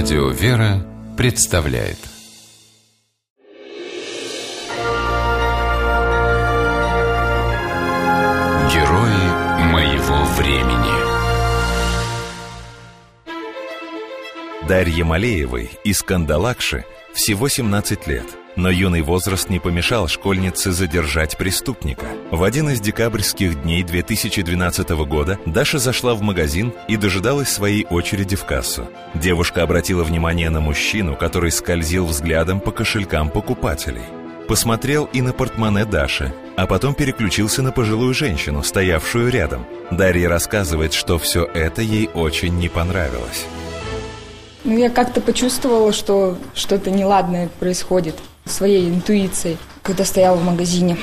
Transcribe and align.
Радио 0.00 0.28
«Вера» 0.28 0.86
представляет. 1.16 1.98
Герои 8.72 9.64
моего 9.72 10.22
времени. 10.36 10.94
Дарье 14.68 15.02
Малеевой 15.02 15.68
из 15.82 16.00
Кандалакши 16.04 16.84
всего 17.12 17.48
17 17.48 18.06
лет– 18.06 18.26
но 18.58 18.70
юный 18.70 19.02
возраст 19.02 19.48
не 19.48 19.60
помешал 19.60 20.08
школьнице 20.08 20.72
задержать 20.72 21.38
преступника. 21.38 22.06
В 22.32 22.42
один 22.42 22.68
из 22.70 22.80
декабрьских 22.80 23.62
дней 23.62 23.84
2012 23.84 24.90
года 25.06 25.38
Даша 25.46 25.78
зашла 25.78 26.14
в 26.14 26.22
магазин 26.22 26.74
и 26.88 26.96
дожидалась 26.96 27.48
своей 27.48 27.86
очереди 27.86 28.34
в 28.34 28.44
кассу. 28.44 28.88
Девушка 29.14 29.62
обратила 29.62 30.02
внимание 30.02 30.50
на 30.50 30.60
мужчину, 30.60 31.14
который 31.14 31.52
скользил 31.52 32.04
взглядом 32.04 32.58
по 32.58 32.72
кошелькам 32.72 33.30
покупателей. 33.30 34.02
Посмотрел 34.48 35.04
и 35.12 35.22
на 35.22 35.32
портмоне 35.32 35.84
Даши, 35.84 36.34
а 36.56 36.66
потом 36.66 36.94
переключился 36.94 37.62
на 37.62 37.70
пожилую 37.70 38.12
женщину, 38.12 38.64
стоявшую 38.64 39.30
рядом. 39.30 39.66
Дарья 39.92 40.28
рассказывает, 40.28 40.94
что 40.94 41.18
все 41.18 41.44
это 41.44 41.80
ей 41.80 42.10
очень 42.12 42.58
не 42.58 42.68
понравилось. 42.68 43.44
Ну, 44.64 44.76
я 44.76 44.90
как-то 44.90 45.20
почувствовала, 45.20 45.92
что 45.92 46.36
что-то 46.54 46.90
неладное 46.90 47.48
происходит 47.60 48.16
своей 48.50 48.88
интуицией, 48.88 49.58
когда 49.82 50.04
стояла 50.04 50.36
в 50.36 50.44
магазине. 50.44 50.96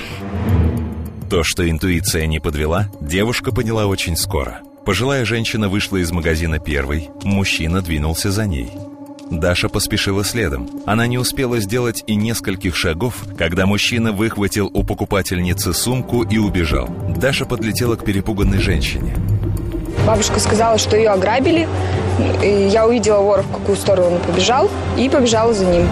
То, 1.29 1.43
что 1.43 1.67
интуиция 1.69 2.27
не 2.27 2.39
подвела, 2.39 2.89
девушка 3.01 3.51
поняла 3.51 3.87
очень 3.87 4.15
скоро. 4.15 4.61
Пожилая 4.85 5.25
женщина 5.25 5.67
вышла 5.67 5.97
из 5.97 6.11
магазина 6.11 6.59
первой, 6.59 7.09
мужчина 7.23 7.81
двинулся 7.81 8.31
за 8.31 8.45
ней. 8.45 8.71
Даша 9.31 9.69
поспешила 9.69 10.23
следом. 10.23 10.69
Она 10.85 11.07
не 11.07 11.17
успела 11.17 11.59
сделать 11.59 12.03
и 12.05 12.15
нескольких 12.15 12.75
шагов, 12.75 13.15
когда 13.37 13.65
мужчина 13.65 14.11
выхватил 14.11 14.69
у 14.71 14.83
покупательницы 14.83 15.73
сумку 15.73 16.23
и 16.23 16.37
убежал. 16.37 16.87
Даша 17.17 17.45
подлетела 17.45 17.95
к 17.95 18.05
перепуганной 18.05 18.59
женщине. 18.59 19.15
Бабушка 20.05 20.39
сказала, 20.39 20.77
что 20.77 20.95
ее 20.95 21.09
ограбили. 21.09 21.67
Я 22.43 22.85
увидела 22.85 23.21
вора, 23.21 23.41
в 23.41 23.51
какую 23.51 23.75
сторону 23.77 24.17
он 24.17 24.21
побежал, 24.21 24.69
и 24.97 25.09
побежала 25.09 25.53
за 25.53 25.65
ним. 25.65 25.87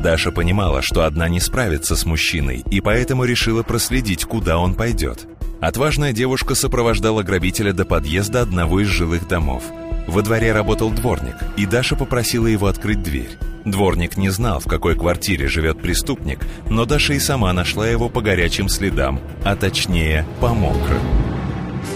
Даша 0.00 0.32
понимала, 0.32 0.82
что 0.82 1.04
одна 1.04 1.28
не 1.28 1.40
справится 1.40 1.94
с 1.94 2.06
мужчиной, 2.06 2.64
и 2.70 2.80
поэтому 2.80 3.24
решила 3.24 3.62
проследить, 3.62 4.24
куда 4.24 4.58
он 4.58 4.74
пойдет. 4.74 5.26
Отважная 5.60 6.12
девушка 6.12 6.54
сопровождала 6.54 7.22
грабителя 7.22 7.72
до 7.72 7.84
подъезда 7.84 8.40
одного 8.40 8.80
из 8.80 8.88
жилых 8.88 9.28
домов. 9.28 9.62
Во 10.06 10.22
дворе 10.22 10.52
работал 10.52 10.90
дворник, 10.90 11.36
и 11.56 11.66
Даша 11.66 11.96
попросила 11.96 12.46
его 12.46 12.66
открыть 12.66 13.02
дверь. 13.02 13.36
Дворник 13.66 14.16
не 14.16 14.30
знал, 14.30 14.58
в 14.58 14.64
какой 14.64 14.96
квартире 14.96 15.46
живет 15.48 15.82
преступник, 15.82 16.46
но 16.70 16.86
Даша 16.86 17.12
и 17.12 17.18
сама 17.18 17.52
нашла 17.52 17.86
его 17.86 18.08
по 18.08 18.22
горячим 18.22 18.70
следам, 18.70 19.20
а 19.44 19.54
точнее, 19.54 20.26
по 20.40 20.48
мокрым. 20.48 21.02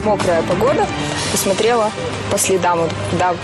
Мокрая 0.05 0.43
погода, 0.43 0.87
посмотрела 1.33 1.91
по 2.31 2.37
следам, 2.37 2.81
вот, 2.81 2.93
куда 3.11 3.35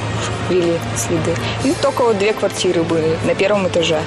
вели 0.51 0.75
следы. 0.97 1.35
И 1.65 1.73
только 1.81 2.03
вот 2.03 2.19
две 2.19 2.35
квартиры 2.35 2.83
были 2.83 3.17
на 3.25 3.35
первом 3.35 3.67
этаже 3.67 4.03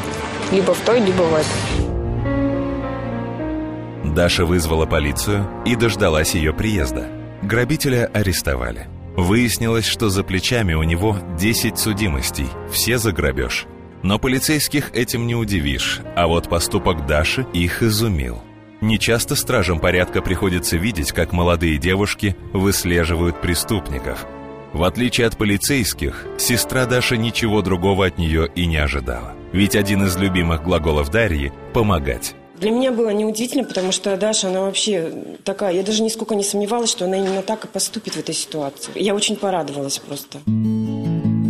либо 0.53 0.73
в 0.73 0.79
той, 0.81 0.99
либо 0.99 1.23
в 1.23 1.33
этой. 1.33 1.83
Даша 4.13 4.45
вызвала 4.45 4.85
полицию 4.85 5.47
и 5.65 5.75
дождалась 5.75 6.35
ее 6.35 6.53
приезда. 6.53 7.07
Грабителя 7.41 8.09
арестовали. 8.13 8.87
Выяснилось, 9.17 9.85
что 9.85 10.09
за 10.09 10.23
плечами 10.23 10.73
у 10.73 10.83
него 10.83 11.17
10 11.37 11.77
судимостей, 11.77 12.47
все 12.71 12.97
за 12.97 13.11
грабеж. 13.11 13.65
Но 14.01 14.19
полицейских 14.19 14.91
этим 14.93 15.27
не 15.27 15.35
удивишь, 15.35 16.01
а 16.15 16.27
вот 16.27 16.49
поступок 16.49 17.05
Даши 17.07 17.45
их 17.53 17.81
изумил. 17.81 18.41
Нечасто 18.81 19.35
стражам 19.35 19.79
порядка 19.79 20.21
приходится 20.21 20.77
видеть, 20.77 21.11
как 21.13 21.31
молодые 21.31 21.77
девушки 21.77 22.35
выслеживают 22.51 23.39
преступников. 23.41 24.25
В 24.73 24.83
отличие 24.83 25.27
от 25.27 25.37
полицейских, 25.37 26.25
сестра 26.37 26.85
Даша 26.85 27.15
ничего 27.15 27.61
другого 27.61 28.07
от 28.07 28.17
нее 28.17 28.49
и 28.55 28.65
не 28.65 28.77
ожидала. 28.77 29.35
Ведь 29.53 29.75
один 29.75 30.03
из 30.03 30.17
любимых 30.17 30.63
глаголов 30.63 31.11
Дарьи– 31.11 31.51
«помогать». 31.73 32.35
Для 32.59 32.71
меня 32.71 32.91
было 32.91 33.09
неудивительно, 33.09 33.63
потому 33.63 33.91
что 33.91 34.15
Даша, 34.17 34.47
она 34.47 34.61
вообще 34.61 35.11
такая... 35.43 35.73
Я 35.73 35.83
даже 35.83 36.01
нисколько 36.01 36.33
не 36.33 36.43
сомневалась, 36.43 36.89
что 36.89 37.05
она 37.05 37.17
именно 37.17 37.41
так 37.41 37.65
и 37.65 37.67
поступит 37.67 38.15
в 38.15 38.19
этой 38.19 38.33
ситуации. 38.33 38.91
Я 38.95 39.13
очень 39.13 39.35
порадовалась 39.35 39.99
просто. 39.99 40.39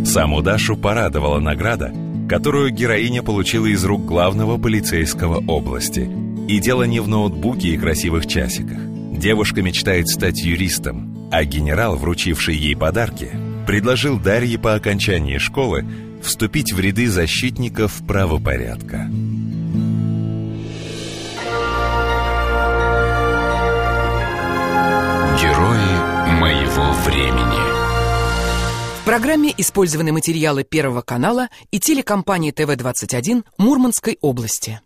Саму 0.04 0.42
Дашу 0.42 0.76
порадовала 0.76 1.38
награда, 1.38 1.92
которую 2.28 2.70
героиня 2.70 3.22
получила 3.22 3.66
из 3.66 3.84
рук 3.84 4.04
главного 4.04 4.58
полицейского 4.58 5.42
области. 5.46 6.10
И 6.48 6.58
дело 6.58 6.82
не 6.82 7.00
в 7.00 7.08
ноутбуке 7.08 7.68
и 7.68 7.78
красивых 7.78 8.26
часиках. 8.26 8.78
Девушка 9.12 9.62
мечтает 9.62 10.08
стать 10.08 10.40
юристом, 10.40 11.28
а 11.30 11.44
генерал, 11.44 11.96
вручивший 11.96 12.56
ей 12.56 12.76
подарки, 12.76 13.30
предложил 13.66 14.18
Дарье 14.18 14.58
по 14.58 14.74
окончании 14.74 15.38
школы 15.38 15.84
вступить 16.24 16.72
в 16.72 16.80
ряды 16.80 17.08
защитников 17.08 18.02
правопорядка. 18.06 19.08
Герои 25.40 26.40
моего 26.40 26.92
времени 27.06 27.64
В 29.00 29.04
программе 29.04 29.52
использованы 29.56 30.12
материалы 30.12 30.64
Первого 30.64 31.02
канала 31.02 31.48
и 31.70 31.78
телекомпании 31.78 32.50
ТВ-21 32.50 33.44
Мурманской 33.58 34.18
области. 34.20 34.80